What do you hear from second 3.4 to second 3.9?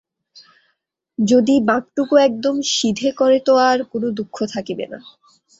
তো আর